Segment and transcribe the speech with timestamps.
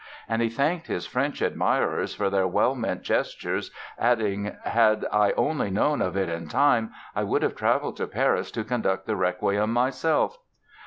[0.27, 3.69] And he thanked his French admirers for their well meant gestures
[3.99, 8.49] adding "had I only known of it in time, I would have traveled to Paris
[8.53, 10.39] to conduct the Requiem myself!"